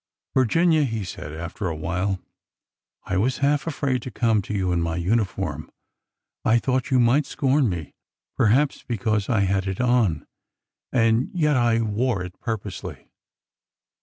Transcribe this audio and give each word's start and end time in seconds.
Virginia," 0.33 0.83
he 0.83 1.03
said, 1.03 1.31
after 1.31 1.67
a 1.67 1.75
while, 1.75 2.19
I 3.03 3.17
was 3.17 3.37
half 3.37 3.67
afraid 3.67 4.01
to 4.01 4.09
come 4.09 4.41
to 4.41 4.51
you 4.55 4.71
in 4.71 4.81
my 4.81 4.95
uniform. 4.95 5.69
I 6.43 6.57
thought 6.57 6.89
you 6.89 6.99
might 6.99 7.27
scorn 7.27 7.69
me, 7.69 7.93
perhaps, 8.35 8.81
because 8.81 9.29
I 9.29 9.41
had 9.41 9.67
it 9.67 9.79
on. 9.79 10.25
And 10.91 11.29
yet— 11.35 11.55
I 11.55 11.81
wore 11.81 12.23
it 12.23 12.39
purposely." 12.39 13.11